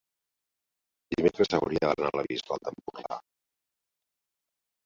[1.15, 3.21] dimecres hauria d'anar a la Bisbal d'Empordà.